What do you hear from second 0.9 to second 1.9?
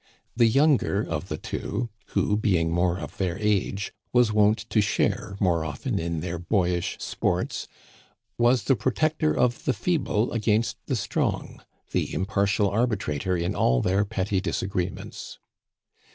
of the two,